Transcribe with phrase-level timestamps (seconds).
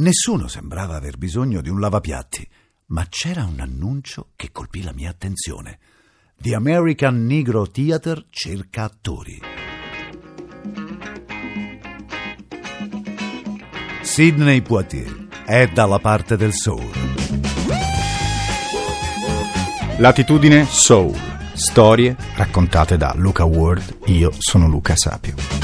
[0.00, 2.48] Nessuno sembrava aver bisogno di un lavapiatti,
[2.86, 5.78] ma c'era un annuncio che colpì la mia attenzione.
[6.40, 9.38] The American Negro Theater cerca attori.
[14.00, 16.90] Sidney Poitier è dalla parte del soul.
[19.98, 21.14] Latitudine Soul.
[21.52, 23.98] Storie raccontate da Luca Ward.
[24.06, 25.59] Io sono Luca Sapio.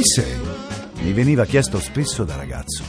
[0.00, 0.38] Chi sei?
[1.02, 2.82] Mi veniva chiesto spesso da ragazzo.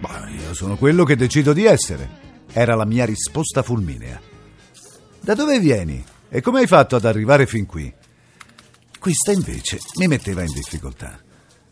[0.00, 2.44] Ma io sono quello che decido di essere.
[2.52, 4.20] Era la mia risposta fulminea.
[5.18, 6.04] Da dove vieni?
[6.28, 7.90] E come hai fatto ad arrivare fin qui?
[8.98, 11.18] Questa invece mi metteva in difficoltà.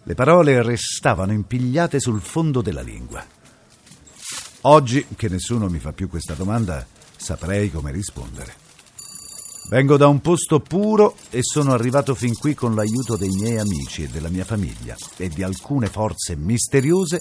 [0.02, 3.22] Le parole restavano impigliate sul fondo della lingua.
[4.62, 6.86] Oggi, che nessuno mi fa più questa domanda,
[7.18, 8.59] saprei come rispondere.
[9.70, 14.02] Vengo da un posto puro e sono arrivato fin qui con l'aiuto dei miei amici
[14.02, 17.20] e della mia famiglia e di alcune forze misteriose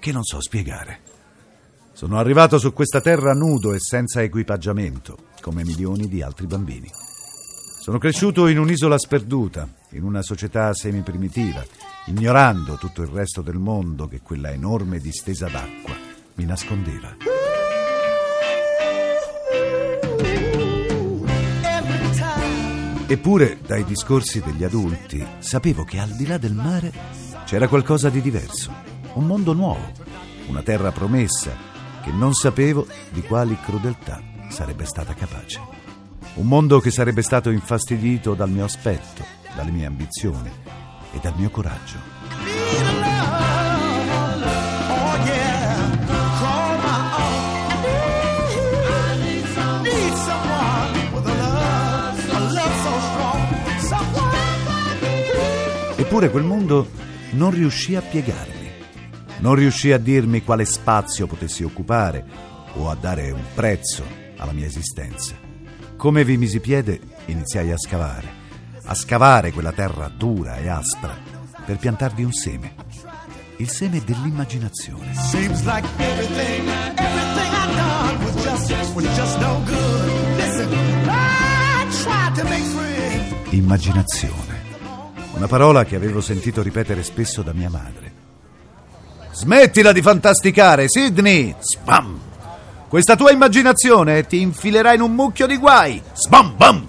[0.00, 1.00] che non so spiegare.
[1.92, 6.88] Sono arrivato su questa terra nudo e senza equipaggiamento, come milioni di altri bambini.
[7.82, 11.62] Sono cresciuto in un'isola sperduta, in una società semi-primitiva,
[12.06, 15.94] ignorando tutto il resto del mondo che quella enorme distesa d'acqua
[16.36, 17.33] mi nascondeva.
[23.06, 26.90] Eppure, dai discorsi degli adulti, sapevo che al di là del mare
[27.44, 28.72] c'era qualcosa di diverso,
[29.14, 29.92] un mondo nuovo,
[30.46, 31.54] una terra promessa
[32.02, 35.60] che non sapevo di quali crudeltà sarebbe stata capace.
[36.36, 39.22] Un mondo che sarebbe stato infastidito dal mio aspetto,
[39.54, 40.50] dalle mie ambizioni
[41.12, 42.63] e dal mio coraggio.
[56.14, 56.88] Eppure quel mondo
[57.30, 58.70] non riuscì a piegarmi,
[59.38, 62.24] non riuscì a dirmi quale spazio potessi occupare
[62.74, 64.04] o a dare un prezzo
[64.36, 65.34] alla mia esistenza.
[65.96, 68.28] Come vi misi piede, iniziai a scavare,
[68.84, 71.18] a scavare quella terra dura e aspra
[71.66, 72.74] per piantarvi un seme,
[73.56, 75.14] il seme dell'immaginazione.
[75.14, 80.36] Seems like everything, everything I done was just, was just no good.
[80.36, 80.68] Listen,
[81.08, 83.52] I tried to make friends.
[83.52, 84.63] Immaginazione
[85.34, 88.12] una parola che avevo sentito ripetere spesso da mia madre.
[89.32, 91.54] Smettila di fantasticare, Sidney!
[91.58, 92.20] Spam!
[92.88, 96.00] Questa tua immaginazione ti infilerà in un mucchio di guai!
[96.12, 96.86] Spam bam!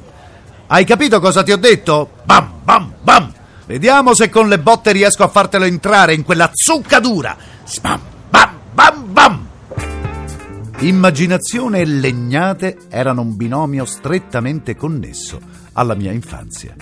[0.68, 2.12] Hai capito cosa ti ho detto?
[2.24, 3.34] Bam bam bam!
[3.66, 7.36] Vediamo se con le botte riesco a fartelo entrare in quella zucca dura!
[7.64, 9.48] Spam bam bam bam!
[10.80, 15.40] Immaginazione e legnate erano un binomio strettamente connesso
[15.74, 16.76] alla mia infanzia.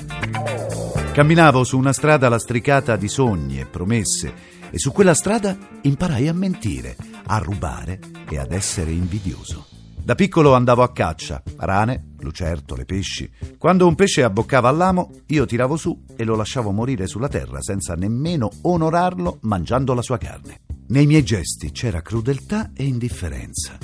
[1.13, 4.33] Camminavo su una strada lastricata di sogni e promesse
[4.71, 6.95] e su quella strada imparai a mentire,
[7.27, 9.67] a rubare e ad essere invidioso.
[9.95, 13.29] Da piccolo andavo a caccia, rane, lucertole, pesci.
[13.59, 17.93] Quando un pesce abboccava all'amo, io tiravo su e lo lasciavo morire sulla terra senza
[17.93, 20.61] nemmeno onorarlo mangiando la sua carne.
[20.87, 23.77] Nei miei gesti c'era crudeltà e indifferenza.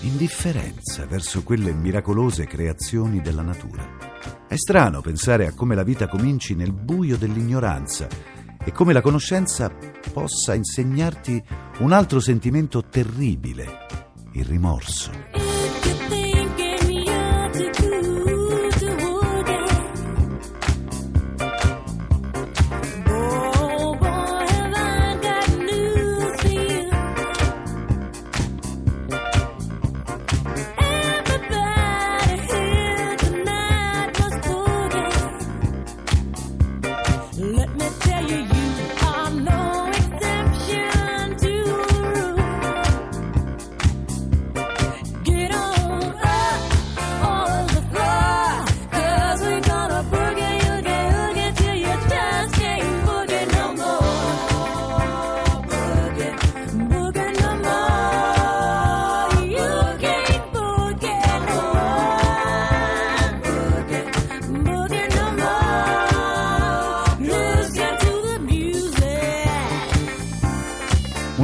[0.00, 4.09] Indifferenza verso quelle miracolose creazioni della natura.
[4.46, 8.06] È strano pensare a come la vita cominci nel buio dell'ignoranza
[8.62, 9.70] e come la conoscenza
[10.12, 11.42] possa insegnarti
[11.78, 13.86] un altro sentimento terribile,
[14.32, 15.39] il rimorso.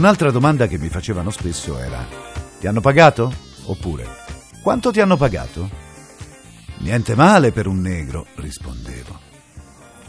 [0.06, 2.06] Un'altra domanda che mi facevano spesso era:
[2.60, 3.32] Ti hanno pagato?
[3.64, 4.06] Oppure
[4.62, 5.68] Quanto ti hanno pagato?
[6.78, 9.18] Niente male per un negro, rispondevo.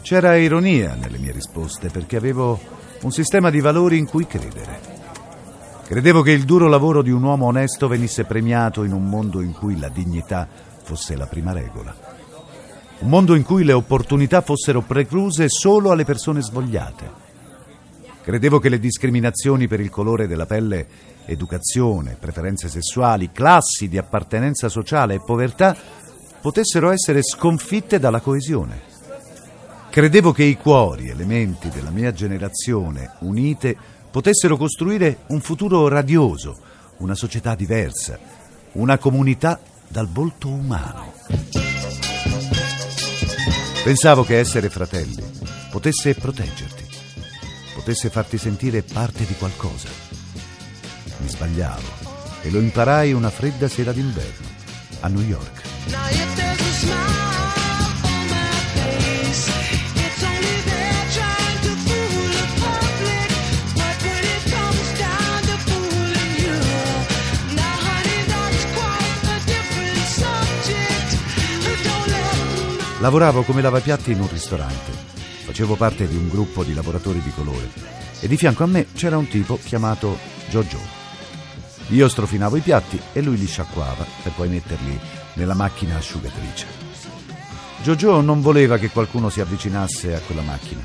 [0.02, 2.60] C'era ironia nelle mie risposte perché avevo
[3.02, 4.78] un sistema di valori in cui credere.
[5.84, 9.50] Credevo che il duro lavoro di un uomo onesto venisse premiato in un mondo in
[9.50, 10.46] cui la dignità
[10.84, 11.92] fosse la prima regola.
[13.00, 17.26] Un mondo in cui le opportunità fossero precluse solo alle persone svogliate.
[18.22, 20.86] Credevo che le discriminazioni per il colore della pelle,
[21.24, 25.76] educazione, preferenze sessuali, classi di appartenenza sociale e povertà
[26.40, 28.96] potessero essere sconfitte dalla coesione.
[29.90, 33.76] Credevo che i cuori, elementi della mia generazione, unite,
[34.10, 36.56] potessero costruire un futuro radioso,
[36.98, 38.18] una società diversa,
[38.72, 41.14] una comunità dal volto umano.
[43.82, 45.24] Pensavo che essere fratelli
[45.70, 46.77] potesse proteggerti,
[47.88, 49.88] potesse farti sentire parte di qualcosa.
[51.20, 51.88] Mi sbagliavo
[52.42, 54.46] e lo imparai una fredda sera d'inverno
[55.00, 55.62] a New York.
[73.00, 75.17] Lavoravo come lavapiatti in un ristorante.
[75.58, 77.68] Facevo parte di un gruppo di lavoratori di colore
[78.20, 80.16] e di fianco a me c'era un tipo chiamato
[80.50, 80.78] Jojo.
[81.88, 84.96] Io strofinavo i piatti e lui li sciacquava per poi metterli
[85.32, 86.66] nella macchina asciugatrice.
[87.82, 90.80] Jojo non voleva che qualcuno si avvicinasse a quella macchina.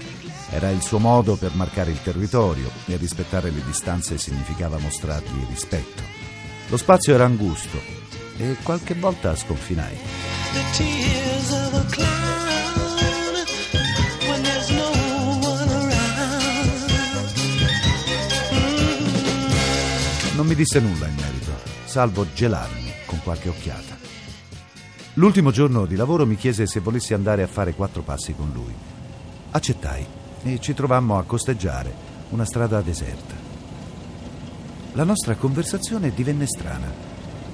[0.50, 6.02] Era il suo modo per marcare il territorio e rispettare le distanze significava mostrargli rispetto.
[6.70, 7.80] Lo spazio era angusto
[8.38, 9.98] e qualche volta sconfinai.
[20.44, 21.54] Non mi disse nulla in merito,
[21.86, 23.96] salvo gelarmi con qualche occhiata.
[25.14, 28.74] L'ultimo giorno di lavoro mi chiese se volessi andare a fare quattro passi con lui.
[29.52, 30.06] Accettai
[30.44, 31.94] e ci trovammo a costeggiare
[32.32, 33.36] una strada deserta.
[34.92, 36.92] La nostra conversazione divenne strana.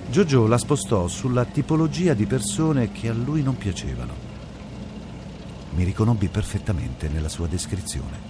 [0.10, 4.14] Giorgio la spostò sulla tipologia di persone che a lui non piacevano.
[5.76, 8.29] Mi riconobbi perfettamente nella sua descrizione.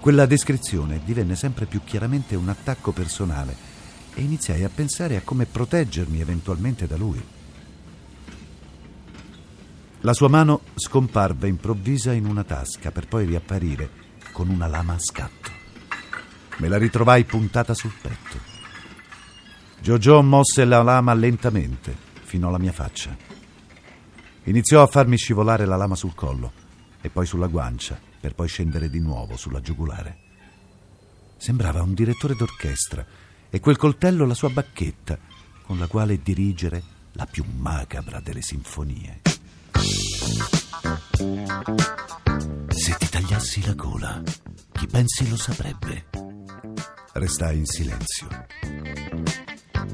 [0.00, 3.54] Quella descrizione divenne sempre più chiaramente un attacco personale
[4.14, 7.22] e iniziai a pensare a come proteggermi eventualmente da lui.
[10.00, 13.90] La sua mano scomparve improvvisa in una tasca per poi riapparire
[14.32, 15.50] con una lama a scatto.
[16.56, 18.38] Me la ritrovai puntata sul petto.
[19.82, 23.14] Giorgio mosse la lama lentamente fino alla mia faccia.
[24.44, 26.52] Iniziò a farmi scivolare la lama sul collo
[27.02, 30.28] e poi sulla guancia per poi scendere di nuovo sulla giugulare.
[31.38, 33.04] Sembrava un direttore d'orchestra
[33.48, 35.18] e quel coltello la sua bacchetta
[35.62, 36.82] con la quale dirigere
[37.12, 39.22] la più macabra delle sinfonie.
[42.68, 44.22] Se ti tagliassi la gola,
[44.72, 46.08] chi pensi lo saprebbe?
[47.12, 48.28] Restai in silenzio.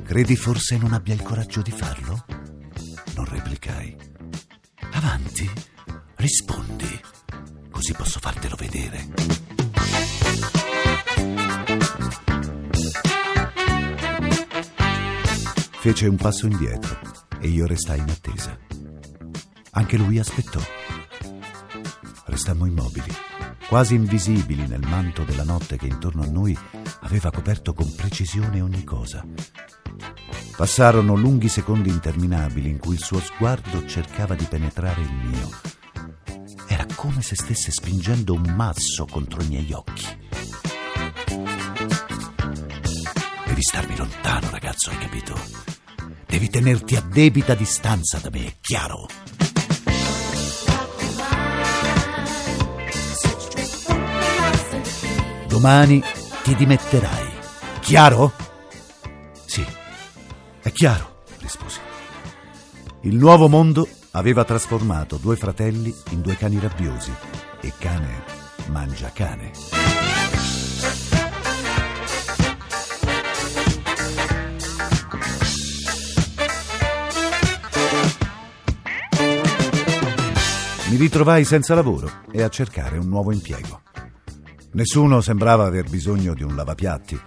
[0.02, 2.25] Credi forse non abbia il coraggio di farlo?
[3.14, 3.96] Non replicai.
[4.93, 5.50] Avanti,
[6.17, 7.00] rispondi
[7.76, 9.06] così posso fartelo vedere.
[15.81, 16.98] Fece un passo indietro
[17.39, 18.58] e io restai in attesa.
[19.72, 20.58] Anche lui aspettò.
[22.24, 23.12] Restammo immobili,
[23.69, 26.58] quasi invisibili nel manto della notte che intorno a noi
[27.01, 29.22] aveva coperto con precisione ogni cosa.
[30.56, 35.76] Passarono lunghi secondi interminabili in cui il suo sguardo cercava di penetrare il mio
[37.06, 40.05] come se stesse spingendo un mazzo contro i miei occhi.
[43.46, 45.39] Devi starmi lontano, ragazzo, hai capito?
[46.27, 49.06] Devi tenerti a debita distanza da me, chiaro?
[55.46, 56.03] Domani
[56.43, 57.31] ti dimetterai,
[57.82, 58.32] chiaro?
[59.44, 59.65] Sì,
[60.60, 61.79] è chiaro, risposi.
[63.03, 67.13] Il nuovo mondo aveva trasformato due fratelli in due cani rabbiosi
[67.61, 68.25] e cane
[68.69, 69.51] mangia cane.
[80.89, 83.82] Mi ritrovai senza lavoro e a cercare un nuovo impiego.
[84.73, 87.20] Nessuno sembrava aver bisogno di un lavapiatti,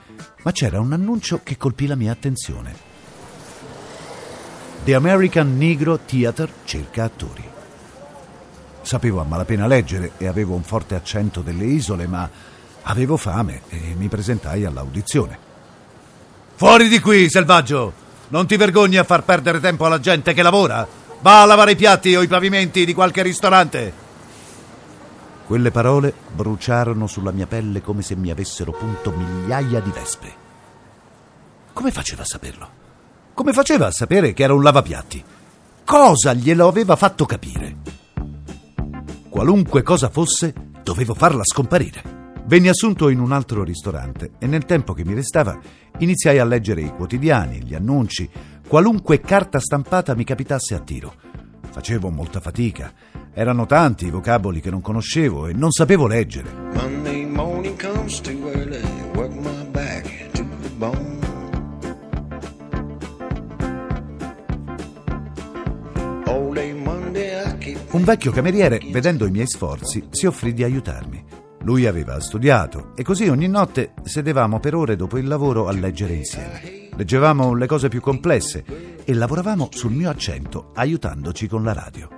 [0.44, 2.89] ma c'era un annuncio che colpì la mia attenzione.
[4.84, 7.44] The American Negro Theater cerca attori.
[8.82, 12.30] Sapevo a malapena leggere e avevo un forte accento delle isole, ma
[12.84, 15.38] Avevo fame e mi presentai all'audizione.
[16.56, 18.08] Fuori di qui, selvaggio!
[18.30, 20.88] Non ti vergogni a far perdere tempo alla gente che lavora?
[21.22, 24.08] Va a lavare i piatti o i pavimenti di qualche ristorante!
[25.46, 30.34] Quelle parole bruciarono sulla mia pelle come se mi avessero punto migliaia di vespe.
[31.74, 32.89] Come faceva a saperlo?
[33.40, 35.24] Come faceva a sapere che era un lavapiatti?
[35.86, 37.78] Cosa glielo aveva fatto capire?
[39.30, 40.54] Qualunque cosa fosse,
[40.84, 42.34] dovevo farla scomparire.
[42.48, 45.58] Venni assunto in un altro ristorante e nel tempo che mi restava
[46.00, 48.30] iniziai a leggere i quotidiani, gli annunci,
[48.68, 51.14] qualunque carta stampata mi capitasse a tiro.
[51.70, 52.92] Facevo molta fatica.
[53.34, 56.52] Erano tanti i vocaboli che non conoscevo e non sapevo leggere.
[56.74, 58.38] Monday morning comes too
[67.92, 71.24] Un vecchio cameriere, vedendo i miei sforzi, si offrì di aiutarmi.
[71.64, 76.14] Lui aveva studiato e così ogni notte sedevamo per ore dopo il lavoro a leggere
[76.14, 76.90] insieme.
[76.96, 78.64] Leggevamo le cose più complesse
[79.04, 82.10] e lavoravamo sul mio accento, aiutandoci con la radio.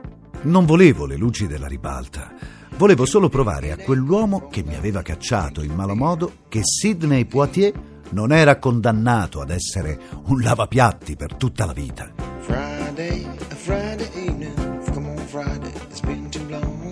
[0.42, 2.34] Non volevo le luci della ribalta.
[2.75, 7.72] Volevo solo provare a quell'uomo che mi aveva cacciato in malo modo che Sidney Poitier
[8.10, 12.12] non era condannato ad essere un lavapiatti per tutta la vita.
[12.40, 13.25] Friday,
[13.56, 13.81] Friday
[15.32, 16.92] Friday, it's been too long.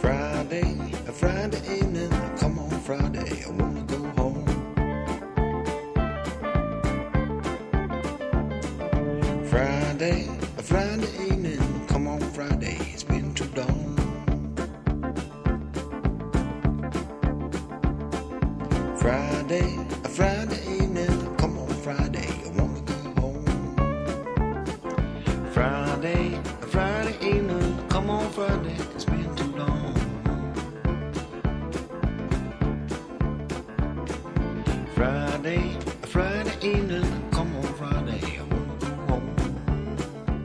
[0.00, 2.08] Friday, a Friday evening.
[2.38, 4.46] Come on, Friday, I wanna go home.
[9.50, 11.86] Friday, a Friday evening.
[11.88, 13.96] Come on, Friday, it's been too long.
[18.96, 20.75] Friday, a Friday evening.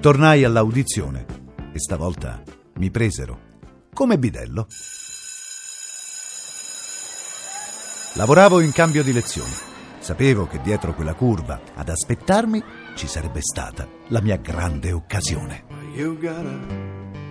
[0.02, 1.26] Tornai all'audizione
[1.72, 2.42] e stavolta
[2.78, 3.40] mi presero
[3.94, 4.66] come bidello.
[8.16, 9.52] Lavoravo in cambio di lezioni.
[10.00, 12.64] Sapevo che dietro quella curva, ad aspettarmi,
[12.96, 15.66] ci sarebbe stata la mia grande occasione.
[15.94, 16.60] You gotta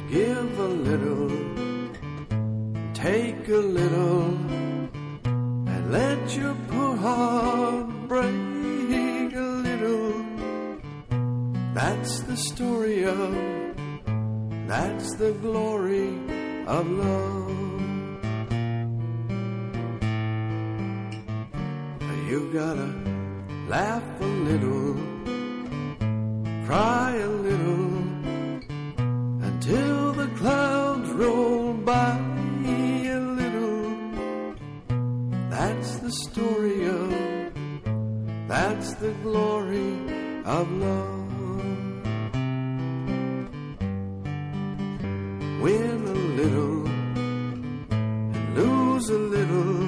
[0.09, 1.29] give a little,
[2.93, 4.37] take a little,
[5.25, 8.50] and let your poor heart break
[11.91, 13.35] That's the story of,
[14.69, 16.11] that's the glory
[16.67, 17.51] of love.
[22.29, 22.91] You gotta
[23.69, 24.95] laugh a little,
[26.65, 27.91] cry a little,
[29.49, 32.17] until the clouds roll by
[33.05, 33.93] a little.
[35.51, 37.11] That's the story of,
[38.47, 39.93] that's the glory
[40.45, 41.10] of love.
[45.81, 46.87] Win a little
[47.91, 49.81] and lose a little,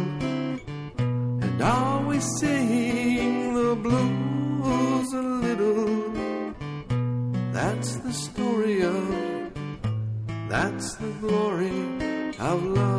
[1.44, 6.12] and always sing the blues a little.
[7.52, 9.04] That's the story of,
[10.48, 11.76] that's the glory
[12.38, 12.91] of love.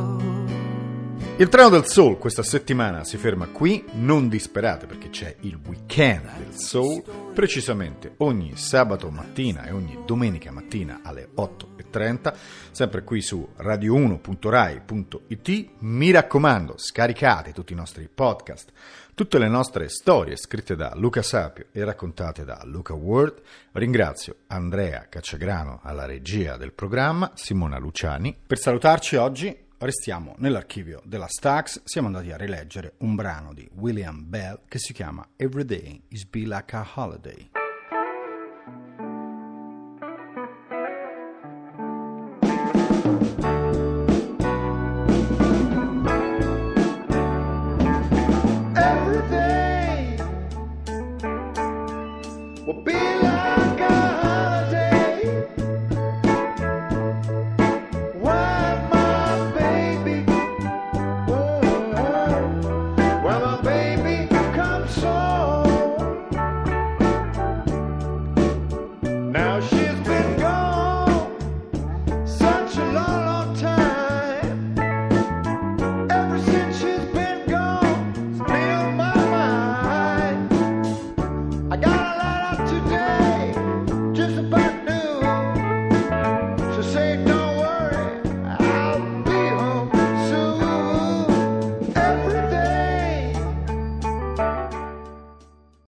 [1.36, 6.30] Il treno del soul questa settimana si ferma qui, non disperate perché c'è il weekend
[6.38, 7.02] del soul,
[7.34, 12.36] precisamente ogni sabato mattina e ogni domenica mattina alle 8.30,
[12.70, 15.70] sempre qui su radio1.rai.it.
[15.80, 18.72] Mi raccomando, scaricate tutti i nostri podcast,
[19.16, 23.42] tutte le nostre storie scritte da Luca Sapio e raccontate da Luca Ward.
[23.72, 28.38] Ringrazio Andrea Cacciagrano alla regia del programma, Simona Luciani.
[28.46, 34.24] Per salutarci oggi Restiamo nell'archivio della Stax, siamo andati a rileggere un brano di William
[34.24, 37.63] Bell che si chiama Every Day is Be Like a Holiday.